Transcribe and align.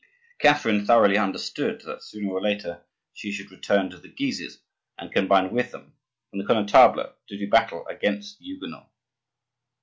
Catherine 0.39 0.83
thoroughly 0.83 1.15
understood 1.19 1.81
that 1.81 2.01
sooner 2.01 2.31
or 2.31 2.41
later 2.41 2.83
she 3.13 3.31
should 3.31 3.51
return 3.51 3.91
to 3.91 3.99
the 3.99 4.07
Guises 4.09 4.57
and 4.97 5.11
combine 5.13 5.51
with 5.51 5.69
them 5.69 5.93
and 6.33 6.41
the 6.41 6.45
Connetable 6.51 7.13
to 7.27 7.37
do 7.37 7.47
battle 7.47 7.85
against 7.85 8.39
the 8.39 8.45
Huguenots. 8.45 8.89